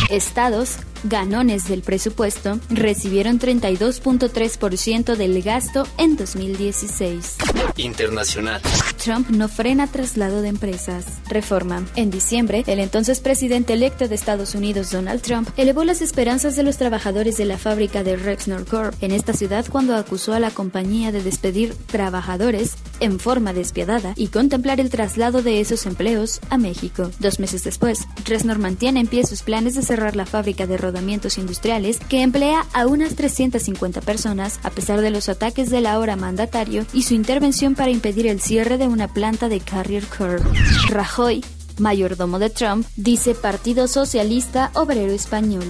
Estados 0.10 0.78
ganones 1.04 1.68
del 1.68 1.82
presupuesto 1.82 2.60
recibieron 2.70 3.40
32.3% 3.40 5.16
del 5.16 5.42
gasto 5.42 5.88
en 5.98 6.16
2016. 6.16 7.38
Internacional. 7.78 8.62
Trump 8.98 9.30
no 9.30 9.48
frena 9.48 9.88
traslado 9.88 10.42
de 10.42 10.50
empresas. 10.50 11.06
Reforma. 11.30 11.86
En 11.96 12.10
diciembre, 12.10 12.64
el 12.68 12.80
entonces 12.80 13.20
presidente 13.20 13.74
electo 13.74 14.08
de 14.08 14.16
Estados 14.16 14.56
Unidos, 14.56 14.92
Donald 14.92 15.22
Trump, 15.22 15.50
elevó 15.58 15.84
las 15.84 16.02
esperanzas 16.02 16.56
de 16.56 16.64
los 16.64 16.78
trabajadores 16.78 17.38
de 17.38 17.46
la 17.46 17.58
fábrica 17.58 18.04
de 18.04 18.18
Rexnor 18.18 18.66
Corp 18.66 18.96
en 19.02 19.12
esta 19.12 19.34
ciudad 19.34 19.66
cuando 19.70 19.96
acusó 19.96 20.34
a 20.34 20.40
la 20.40 20.52
compañía 20.52 21.12
de 21.12 21.24
despedir 21.24 21.74
trabajadores 21.74 22.76
en 23.00 23.20
forma 23.20 23.54
despiadada 23.54 24.14
y 24.16 24.28
contemplar 24.28 24.80
el 24.80 24.90
traslado 24.90 25.42
de 25.42 25.60
esos 25.60 25.86
empleos 25.86 26.40
a 26.50 26.58
México. 26.58 27.12
Dos 27.20 27.40
meses 27.40 27.64
después, 27.64 28.08
Rexnor 28.26 28.60
mantiene 28.60 29.00
en 29.00 29.08
pie 29.08 29.26
sus 29.26 29.44
planes 29.44 29.76
de 29.76 29.84
cerrar 29.84 30.16
la 30.16 30.26
fábrica 30.26 30.68
de 30.68 30.78
rodamientos 30.78 31.38
industriales 31.38 32.00
que 32.00 32.22
emplea 32.22 32.66
a 32.74 32.88
unas 32.88 33.16
350 33.16 34.02
personas 34.02 34.60
a 34.64 34.72
pesar 34.72 35.02
de 35.02 35.12
los 35.12 35.30
ataques 35.30 35.70
del 35.70 35.86
ahora 35.86 36.16
mandatario 36.16 36.86
y 36.94 37.04
su 37.04 37.14
intervención 37.14 37.76
para 37.76 37.92
impedir 37.92 38.28
el 38.28 38.42
cierre 38.42 38.78
de 38.78 38.87
una 38.88 39.08
planta 39.08 39.50
de 39.50 39.60
Carrier 39.60 40.06
Curve. 40.06 40.44
Rajoy 40.90 41.44
mayordomo 41.80 42.40
de 42.40 42.50
Trump, 42.50 42.88
dice 42.96 43.36
Partido 43.36 43.88
Socialista 43.88 44.72
Obrero 44.74 45.14
Español. 45.14 45.68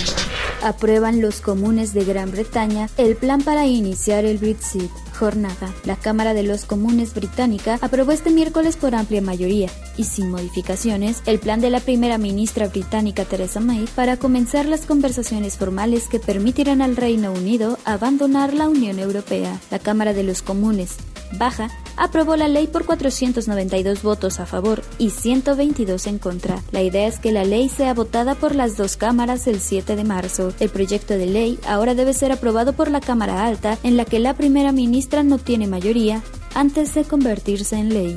Aprueban 0.63 1.21
los 1.21 1.41
comunes 1.41 1.93
de 1.93 2.03
Gran 2.03 2.31
Bretaña 2.31 2.89
el 2.97 3.15
plan 3.15 3.41
para 3.41 3.65
iniciar 3.65 4.25
el 4.25 4.37
Brexit. 4.37 4.89
Jornada. 5.17 5.73
La 5.83 5.95
Cámara 5.95 6.35
de 6.35 6.43
los 6.43 6.65
Comunes 6.65 7.15
británica 7.15 7.79
aprobó 7.81 8.11
este 8.11 8.29
miércoles 8.29 8.77
por 8.77 8.93
amplia 8.93 9.19
mayoría 9.19 9.67
y 9.97 10.03
sin 10.03 10.29
modificaciones 10.29 11.23
el 11.25 11.39
plan 11.39 11.59
de 11.59 11.71
la 11.71 11.79
primera 11.79 12.19
ministra 12.19 12.67
británica 12.67 13.25
Theresa 13.25 13.59
May 13.59 13.87
para 13.95 14.17
comenzar 14.17 14.67
las 14.67 14.85
conversaciones 14.85 15.57
formales 15.57 16.07
que 16.07 16.19
permitirán 16.19 16.83
al 16.83 16.95
Reino 16.95 17.31
Unido 17.31 17.79
abandonar 17.83 18.53
la 18.53 18.69
Unión 18.69 18.99
Europea. 18.99 19.59
La 19.71 19.79
Cámara 19.79 20.13
de 20.13 20.21
los 20.21 20.43
Comunes 20.43 20.97
baja 21.33 21.69
aprobó 21.97 22.35
la 22.35 22.47
ley 22.47 22.67
por 22.67 22.85
492 22.85 24.03
votos 24.03 24.39
a 24.39 24.45
favor 24.45 24.83
y 24.97 25.09
122 25.09 26.07
en 26.07 26.19
contra. 26.19 26.61
La 26.71 26.83
idea 26.83 27.07
es 27.07 27.19
que 27.19 27.31
la 27.31 27.43
ley 27.43 27.69
sea 27.69 27.93
votada 27.93 28.35
por 28.35 28.55
las 28.55 28.77
dos 28.77 28.97
cámaras 28.97 29.47
el 29.47 29.59
7 29.59 29.95
de 29.95 30.03
marzo. 30.03 30.53
El 30.59 30.69
proyecto 30.69 31.17
de 31.17 31.25
ley 31.25 31.59
ahora 31.67 31.95
debe 31.95 32.13
ser 32.13 32.31
aprobado 32.31 32.73
por 32.73 32.89
la 32.91 33.01
Cámara 33.01 33.45
Alta, 33.45 33.77
en 33.83 33.97
la 33.97 34.05
que 34.05 34.19
la 34.19 34.35
primera 34.35 34.71
ministra 34.71 35.23
no 35.23 35.37
tiene 35.37 35.67
mayoría, 35.67 36.21
antes 36.53 36.93
de 36.93 37.03
convertirse 37.03 37.75
en 37.75 37.89
ley. 37.89 38.15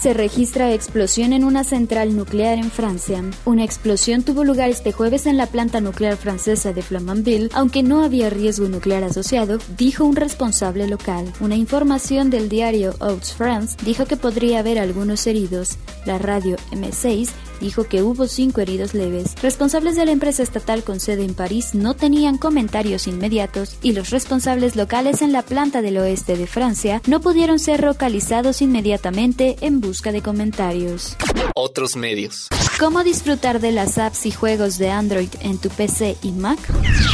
Se 0.00 0.14
registra 0.14 0.72
explosión 0.72 1.34
en 1.34 1.44
una 1.44 1.62
central 1.62 2.16
nuclear 2.16 2.56
en 2.56 2.70
Francia. 2.70 3.22
Una 3.44 3.64
explosión 3.64 4.22
tuvo 4.22 4.44
lugar 4.44 4.70
este 4.70 4.92
jueves 4.92 5.26
en 5.26 5.36
la 5.36 5.44
planta 5.44 5.82
nuclear 5.82 6.16
francesa 6.16 6.72
de 6.72 6.80
Flamanville, 6.80 7.50
aunque 7.52 7.82
no 7.82 8.02
había 8.02 8.30
riesgo 8.30 8.66
nuclear 8.66 9.04
asociado, 9.04 9.58
dijo 9.76 10.06
un 10.06 10.16
responsable 10.16 10.86
local. 10.86 11.30
Una 11.40 11.56
información 11.56 12.30
del 12.30 12.48
diario 12.48 12.94
Outs 13.00 13.34
France 13.34 13.76
dijo 13.84 14.06
que 14.06 14.16
podría 14.16 14.60
haber 14.60 14.78
algunos 14.78 15.26
heridos. 15.26 15.76
La 16.06 16.16
radio 16.16 16.56
M6 16.72 17.28
dijo 17.60 17.84
que 17.84 18.02
hubo 18.02 18.26
cinco 18.26 18.60
heridos 18.60 18.94
leves. 18.94 19.34
Responsables 19.42 19.96
de 19.96 20.06
la 20.06 20.12
empresa 20.12 20.42
estatal 20.42 20.82
con 20.82 20.98
sede 20.98 21.24
en 21.24 21.34
París 21.34 21.74
no 21.74 21.94
tenían 21.94 22.38
comentarios 22.38 23.06
inmediatos 23.06 23.76
y 23.82 23.92
los 23.92 24.10
responsables 24.10 24.76
locales 24.76 25.22
en 25.22 25.32
la 25.32 25.42
planta 25.42 25.82
del 25.82 25.98
oeste 25.98 26.36
de 26.36 26.46
Francia 26.46 27.02
no 27.06 27.20
pudieron 27.20 27.58
ser 27.58 27.84
localizados 27.84 28.62
inmediatamente 28.62 29.56
en 29.60 29.80
busca 29.80 30.12
de 30.12 30.22
comentarios. 30.22 31.16
Otros 31.54 31.96
medios. 31.96 32.48
¿Cómo 32.80 33.04
disfrutar 33.04 33.60
de 33.60 33.72
las 33.72 33.98
apps 33.98 34.24
y 34.24 34.30
juegos 34.30 34.78
de 34.78 34.88
Android 34.88 35.28
en 35.40 35.58
tu 35.58 35.68
PC 35.68 36.16
y 36.22 36.32
Mac? 36.32 36.58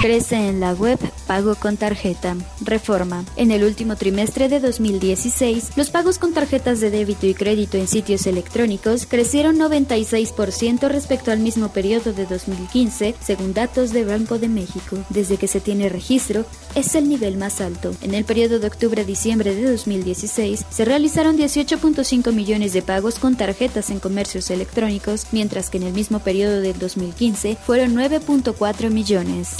Crece 0.00 0.36
en 0.36 0.60
la 0.60 0.74
web 0.74 0.96
Pago 1.26 1.56
con 1.56 1.76
tarjeta. 1.76 2.36
Reforma. 2.60 3.24
En 3.34 3.50
el 3.50 3.64
último 3.64 3.96
trimestre 3.96 4.48
de 4.48 4.60
2016, 4.60 5.72
los 5.76 5.90
pagos 5.90 6.18
con 6.18 6.32
tarjetas 6.32 6.78
de 6.78 6.90
débito 6.90 7.26
y 7.26 7.34
crédito 7.34 7.78
en 7.78 7.88
sitios 7.88 8.28
electrónicos 8.28 9.06
crecieron 9.06 9.56
96% 9.56 10.86
respecto 10.86 11.32
al 11.32 11.40
mismo 11.40 11.72
periodo 11.72 12.12
de 12.12 12.26
2015, 12.26 13.16
según 13.20 13.52
datos 13.52 13.92
de 13.92 14.04
Banco 14.04 14.38
de 14.38 14.48
México. 14.48 14.98
Desde 15.10 15.36
que 15.36 15.48
se 15.48 15.58
tiene 15.58 15.88
registro, 15.88 16.44
es 16.76 16.94
el 16.94 17.08
nivel 17.08 17.38
más 17.38 17.60
alto. 17.60 17.92
En 18.02 18.14
el 18.14 18.24
periodo 18.24 18.60
de 18.60 18.68
octubre-diciembre 18.68 19.52
de 19.52 19.68
2016, 19.72 20.64
se 20.70 20.84
realizaron 20.84 21.36
18.5 21.36 22.32
millones 22.32 22.72
de 22.72 22.82
pagos 22.82 23.18
con 23.18 23.34
tarjetas 23.34 23.90
en 23.90 23.98
comercios 23.98 24.48
electrónicos, 24.50 25.26
mientras 25.32 25.55
que 25.64 25.78
en 25.78 25.84
el 25.84 25.92
mismo 25.94 26.18
periodo 26.18 26.60
del 26.60 26.78
2015 26.78 27.56
fueron 27.56 27.94
9.4 27.94 28.90
millones. 28.90 29.56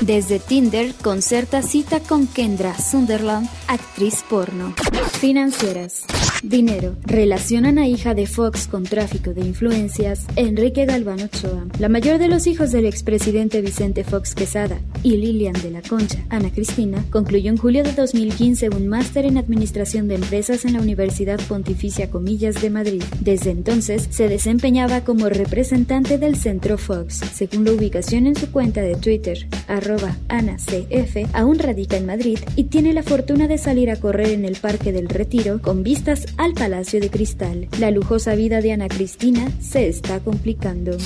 Desde 0.00 0.38
Tinder, 0.38 0.94
concerta 0.94 1.62
cita 1.62 2.00
con 2.00 2.26
Kendra 2.26 2.76
Sunderland, 2.78 3.48
actriz 3.68 4.24
porno. 4.28 4.74
Financieras. 5.20 6.04
Dinero. 6.42 6.94
Relacionan 7.04 7.78
a 7.78 7.88
hija 7.88 8.14
de 8.14 8.26
Fox 8.26 8.68
con 8.68 8.84
tráfico 8.84 9.34
de 9.34 9.40
influencias, 9.40 10.26
Enrique 10.36 10.86
Galván 10.86 11.22
Ochoa. 11.22 11.66
La 11.78 11.88
mayor 11.88 12.18
de 12.18 12.28
los 12.28 12.46
hijos 12.46 12.70
del 12.70 12.86
expresidente 12.86 13.60
Vicente 13.60 14.04
Fox 14.04 14.34
Quesada 14.34 14.80
y 15.02 15.16
Lilian 15.16 15.54
de 15.54 15.70
la 15.70 15.82
Concha, 15.82 16.18
Ana 16.28 16.50
Cristina, 16.50 17.04
concluyó 17.10 17.50
en 17.50 17.56
julio 17.56 17.82
de 17.82 17.92
2015 17.92 18.70
un 18.70 18.88
máster 18.88 19.26
en 19.26 19.38
Administración 19.38 20.08
de 20.08 20.16
Empresas 20.16 20.64
en 20.64 20.74
la 20.74 20.80
Universidad 20.80 21.40
Pontificia 21.48 22.10
Comillas 22.10 22.60
de 22.60 22.70
Madrid. 22.70 23.02
Desde 23.20 23.50
entonces 23.50 24.08
se 24.10 24.28
desempeñaba 24.28 25.02
como 25.02 25.28
representante 25.28 26.18
del 26.18 26.36
Centro 26.36 26.78
Fox. 26.78 27.20
Según 27.34 27.64
la 27.64 27.72
ubicación 27.72 28.26
en 28.26 28.36
su 28.36 28.50
cuenta 28.50 28.80
de 28.80 28.96
Twitter, 28.96 29.46
arroba 29.66 30.16
AnaCF, 30.28 31.16
aún 31.32 31.58
radica 31.58 31.96
en 31.96 32.06
Madrid 32.06 32.38
y 32.56 32.64
tiene 32.64 32.92
la 32.92 33.02
fortuna 33.02 33.48
de 33.48 33.58
salir 33.58 33.90
a 33.90 33.96
correr 33.96 34.30
en 34.30 34.44
el 34.44 34.56
Parque 34.56 34.92
del 34.92 35.08
Retiro 35.08 35.60
con 35.60 35.82
vistas 35.82 36.26
al 36.36 36.54
Palacio 36.54 37.00
de 37.00 37.10
Cristal. 37.10 37.68
La 37.78 37.90
lujosa 37.90 38.34
vida 38.34 38.60
de 38.60 38.72
Ana 38.72 38.88
Cristina 38.88 39.50
se 39.60 39.88
está 39.88 40.20
complicando. 40.20 40.96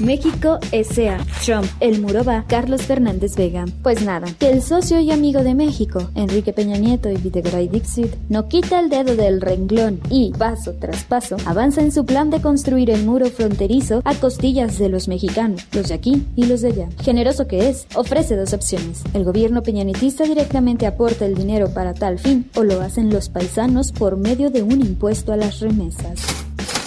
México 0.00 0.58
S.A. 0.72 1.18
Trump, 1.44 1.66
el 1.80 2.00
muro 2.00 2.24
va, 2.24 2.44
Carlos 2.48 2.82
Fernández 2.82 3.36
Vega. 3.36 3.64
Pues 3.82 4.02
nada, 4.02 4.26
que 4.38 4.50
el 4.50 4.62
socio 4.62 4.98
y 5.00 5.12
amigo 5.12 5.44
de 5.44 5.54
México, 5.54 6.10
Enrique 6.14 6.52
Peña 6.52 6.76
Nieto 6.76 7.10
y 7.10 7.16
Videgaray 7.16 7.68
Dixit, 7.68 8.14
no 8.28 8.48
quita 8.48 8.80
el 8.80 8.88
dedo 8.88 9.14
del 9.14 9.40
renglón 9.40 10.00
y, 10.10 10.32
paso 10.32 10.74
tras 10.80 11.04
paso, 11.04 11.36
avanza 11.46 11.80
en 11.80 11.92
su 11.92 12.04
plan 12.04 12.30
de 12.30 12.40
construir 12.40 12.90
el 12.90 13.04
muro 13.04 13.26
fronterizo 13.26 14.02
a 14.04 14.14
costillas 14.14 14.78
de 14.78 14.88
los 14.88 15.06
mexicanos, 15.06 15.66
los 15.72 15.88
de 15.88 15.94
aquí 15.94 16.26
y 16.34 16.46
los 16.46 16.62
de 16.62 16.68
allá. 16.68 16.88
Generoso 17.02 17.46
que 17.46 17.68
es, 17.68 17.86
ofrece 17.94 18.36
dos 18.36 18.52
opciones. 18.52 19.02
El 19.14 19.24
gobierno 19.24 19.62
peñanitista 19.62 20.24
directamente 20.24 20.86
aporta 20.86 21.24
el 21.26 21.34
dinero 21.34 21.72
para 21.72 21.94
tal 21.94 22.18
fin, 22.18 22.50
o 22.56 22.64
lo 22.64 22.80
hacen 22.80 23.10
los 23.10 23.28
paisanos 23.28 23.92
por 23.92 24.16
medio 24.16 24.50
de 24.50 24.62
un 24.62 24.80
impuesto 24.80 25.32
a 25.32 25.36
las 25.36 25.60
remesas. 25.60 26.43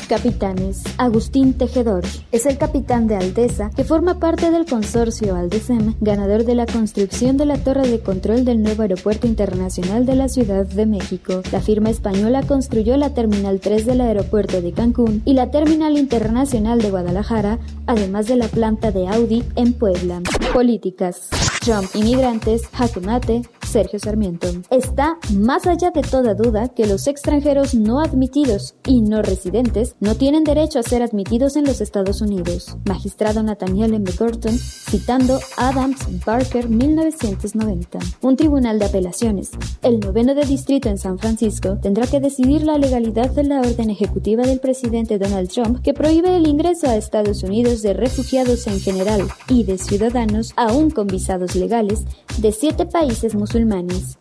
Capitanes. 0.07 0.83
Agustín 0.97 1.53
Tejedor 1.53 2.03
es 2.31 2.45
el 2.45 2.57
capitán 2.57 3.07
de 3.07 3.17
Aldesa 3.17 3.69
que 3.75 3.83
forma 3.83 4.19
parte 4.19 4.51
del 4.51 4.65
consorcio 4.65 5.35
Aldesem, 5.35 5.95
ganador 5.99 6.45
de 6.45 6.55
la 6.55 6.65
construcción 6.65 7.35
de 7.37 7.45
la 7.45 7.57
torre 7.57 7.87
de 7.87 7.99
control 7.99 8.45
del 8.45 8.63
nuevo 8.63 8.83
aeropuerto 8.83 9.27
internacional 9.27 10.05
de 10.05 10.15
la 10.15 10.29
Ciudad 10.29 10.65
de 10.65 10.85
México. 10.85 11.41
La 11.51 11.59
firma 11.59 11.89
española 11.89 12.43
construyó 12.43 12.95
la 12.95 13.13
Terminal 13.13 13.59
3 13.59 13.85
del 13.85 14.01
aeropuerto 14.01 14.61
de 14.61 14.71
Cancún 14.71 15.21
y 15.25 15.33
la 15.33 15.51
Terminal 15.51 15.97
Internacional 15.97 16.81
de 16.81 16.89
Guadalajara, 16.89 17.59
además 17.85 18.27
de 18.27 18.37
la 18.37 18.47
planta 18.47 18.91
de 18.91 19.07
Audi 19.07 19.43
en 19.55 19.73
Puebla. 19.73 20.21
Políticas. 20.53 21.29
Trump, 21.59 21.89
inmigrantes, 21.95 22.65
Jaque 22.71 23.01
Mate, 23.01 23.41
Sergio 23.67 23.99
Sarmiento. 23.99 24.47
Está 24.69 25.17
más 25.35 25.67
allá 25.67 25.91
de 25.91 26.01
toda 26.01 26.33
duda 26.33 26.69
que 26.69 26.87
los 26.87 27.07
extranjeros 27.07 27.75
no 27.75 27.99
admitidos 27.99 28.75
y 28.85 29.01
no 29.01 29.21
residentes 29.21 29.95
no 29.99 30.15
tienen 30.15 30.43
derecho 30.43 30.79
a 30.79 30.83
ser 30.83 31.03
admitidos 31.03 31.55
en 31.55 31.65
los 31.65 31.81
Estados 31.81 32.21
Unidos. 32.21 32.77
Magistrado 32.85 33.43
Nathaniel 33.43 33.93
M. 33.93 34.09
Gorton, 34.17 34.57
citando 34.57 35.39
Adams 35.57 35.99
Barker 36.25 36.69
1990. 36.69 37.99
Un 38.21 38.35
tribunal 38.35 38.79
de 38.79 38.85
apelaciones, 38.85 39.51
el 39.81 39.99
noveno 39.99 40.33
de 40.33 40.45
distrito 40.45 40.89
en 40.89 40.97
San 40.97 41.19
Francisco, 41.19 41.77
tendrá 41.81 42.07
que 42.07 42.19
decidir 42.19 42.63
la 42.63 42.77
legalidad 42.77 43.29
de 43.31 43.43
la 43.43 43.59
orden 43.59 43.89
ejecutiva 43.89 44.43
del 44.43 44.59
presidente 44.59 45.19
Donald 45.19 45.49
Trump 45.49 45.81
que 45.81 45.93
prohíbe 45.93 46.35
el 46.35 46.47
ingreso 46.47 46.87
a 46.87 46.95
Estados 46.95 47.43
Unidos 47.43 47.81
de 47.81 47.93
refugiados 47.93 48.67
en 48.67 48.79
general 48.79 49.27
y 49.49 49.63
de 49.63 49.77
ciudadanos 49.77 50.53
aún 50.55 50.89
con 50.89 51.07
visados 51.07 51.55
legales 51.55 52.05
de 52.37 52.51
siete 52.51 52.85
países 52.85 53.35
musulmanes, 53.35 53.57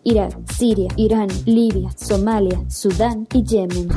Irak, 0.03 0.35
Siria, 0.59 0.89
Irán, 0.97 1.29
Libia, 1.45 1.91
Somalia, 1.97 2.59
Sudán 2.69 3.29
y 3.33 3.45
Yemen. 3.45 3.89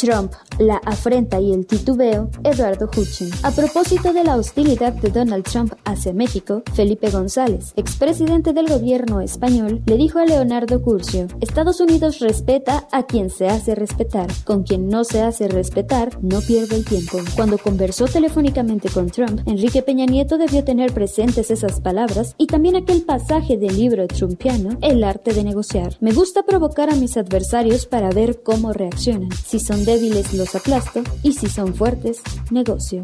Trump, 0.00 0.32
la 0.58 0.76
afrenta 0.84 1.40
y 1.40 1.52
el 1.52 1.66
titubeo, 1.66 2.30
Eduardo 2.44 2.88
Huchin. 2.94 3.30
A 3.42 3.50
propósito 3.50 4.12
de 4.12 4.24
la 4.24 4.36
hostilidad 4.36 4.92
de 4.92 5.10
Donald 5.10 5.44
Trump 5.44 5.74
hacia 5.84 6.12
México, 6.12 6.62
Felipe 6.74 7.10
González, 7.10 7.72
expresidente 7.76 8.52
del 8.52 8.68
gobierno 8.68 9.20
español, 9.20 9.82
le 9.86 9.96
dijo 9.96 10.18
a 10.18 10.24
Leonardo 10.24 10.82
Curcio, 10.82 11.26
Estados 11.40 11.80
Unidos 11.80 12.20
respeta 12.20 12.86
a 12.92 13.04
quien 13.04 13.30
se 13.30 13.48
hace 13.48 13.74
respetar, 13.74 14.28
con 14.44 14.62
quien 14.62 14.88
no 14.88 15.04
se 15.04 15.22
hace 15.22 15.48
respetar, 15.48 16.18
no 16.22 16.40
pierde 16.40 16.76
el 16.76 16.84
tiempo. 16.84 17.18
Cuando 17.34 17.58
conversó 17.58 18.06
telefónicamente 18.06 18.88
con 18.88 19.10
Trump, 19.10 19.40
Enrique 19.46 19.82
Peña 19.82 20.06
Nieto 20.06 20.38
debió 20.38 20.64
tener 20.64 20.92
presentes 20.92 21.50
esas 21.50 21.80
palabras 21.80 22.34
y 22.38 22.46
también 22.46 22.76
aquel 22.76 23.02
pasaje 23.02 23.56
del 23.56 23.76
libro 23.76 24.06
trumpiano, 24.06 24.78
El 24.82 25.04
arte 25.04 25.34
de 25.34 25.44
negociar. 25.44 25.96
Me 26.00 26.12
gusta 26.12 26.44
provocar 26.44 26.90
a 26.90 26.96
mis 26.96 27.16
adversarios 27.16 27.86
para 27.86 28.10
ver 28.10 28.42
cómo 28.42 28.72
reaccionan. 28.72 29.30
Si 29.32 29.60
son 29.60 29.84
débiles 29.84 30.32
los 30.34 30.45
aplasto 30.54 31.02
y 31.22 31.32
si 31.32 31.48
son 31.48 31.74
fuertes, 31.74 32.20
negocio. 32.50 33.02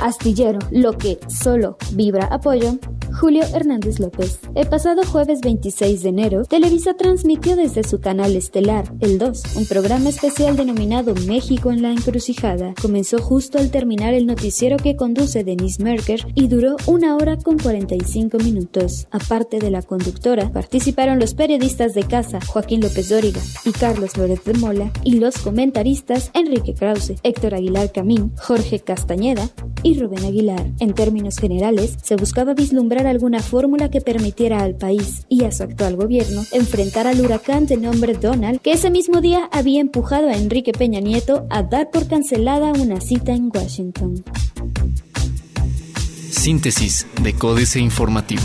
Astillero, 0.00 0.58
lo 0.70 0.96
que 0.96 1.18
solo 1.28 1.76
vibra 1.92 2.24
apoyo, 2.26 2.78
Julio 3.12 3.42
Hernández 3.54 3.98
López. 3.98 4.38
El 4.54 4.68
pasado 4.68 5.02
jueves 5.04 5.40
26 5.40 6.02
de 6.02 6.08
enero, 6.08 6.44
Televisa 6.44 6.94
transmitió 6.94 7.56
desde 7.56 7.84
su 7.84 8.00
canal 8.00 8.36
estelar, 8.36 8.92
El 9.00 9.18
2, 9.18 9.56
un 9.56 9.66
programa 9.66 10.08
especial 10.08 10.56
denominado 10.56 11.14
México 11.26 11.70
en 11.70 11.82
la 11.82 11.90
encrucijada. 11.90 12.74
Comenzó 12.80 13.18
justo 13.18 13.58
al 13.58 13.70
terminar 13.70 14.14
el 14.14 14.26
noticiero 14.26 14.76
que 14.76 14.96
conduce 14.96 15.44
Denise 15.44 15.82
Merker 15.82 16.26
y 16.34 16.48
duró 16.48 16.76
una 16.86 17.16
hora 17.16 17.36
con 17.36 17.58
45 17.58 18.38
minutos. 18.38 19.06
Aparte 19.10 19.58
de 19.58 19.70
la 19.70 19.82
conductora, 19.82 20.52
participaron 20.52 21.18
los 21.18 21.34
periodistas 21.34 21.94
de 21.94 22.04
casa 22.04 22.38
Joaquín 22.46 22.80
López 22.80 23.08
Dóriga 23.08 23.40
y 23.64 23.72
Carlos 23.72 24.16
Lórez 24.16 24.44
de 24.44 24.54
Mola 24.54 24.92
y 25.04 25.16
los 25.16 25.36
comentaristas 25.38 26.30
Enrique 26.32 26.74
Krause, 26.74 27.14
Héctor 27.22 27.54
Aguilar 27.54 27.92
Camín, 27.92 28.32
Jorge 28.36 28.80
Castañeda 28.80 29.50
y 29.90 29.98
Rubén 29.98 30.24
Aguilar. 30.24 30.66
En 30.78 30.94
términos 30.94 31.36
generales, 31.36 31.96
se 32.02 32.16
buscaba 32.16 32.54
vislumbrar 32.54 33.06
alguna 33.06 33.40
fórmula 33.40 33.90
que 33.90 34.00
permitiera 34.00 34.62
al 34.62 34.76
país 34.76 35.26
y 35.28 35.44
a 35.44 35.52
su 35.52 35.64
actual 35.64 35.96
gobierno 35.96 36.44
enfrentar 36.52 37.06
al 37.06 37.20
huracán 37.20 37.66
de 37.66 37.76
nombre 37.76 38.14
Donald, 38.14 38.60
que 38.60 38.72
ese 38.72 38.90
mismo 38.90 39.20
día 39.20 39.48
había 39.52 39.80
empujado 39.80 40.28
a 40.28 40.36
Enrique 40.36 40.72
Peña 40.72 41.00
Nieto 41.00 41.46
a 41.50 41.62
dar 41.62 41.90
por 41.90 42.06
cancelada 42.06 42.72
una 42.72 43.00
cita 43.00 43.32
en 43.32 43.50
Washington. 43.52 44.24
Síntesis 46.30 47.06
de 47.22 47.34
Códice 47.34 47.80
Informativo. 47.80 48.42